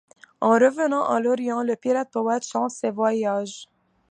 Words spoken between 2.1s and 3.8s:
poète chante ses voyages.